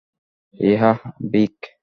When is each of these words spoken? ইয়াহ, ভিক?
ইয়াহ, 0.55 0.97
ভিক? 1.31 1.57